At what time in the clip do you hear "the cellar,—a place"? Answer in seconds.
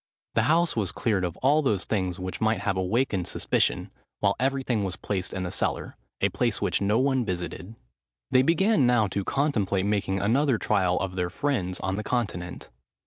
5.43-6.59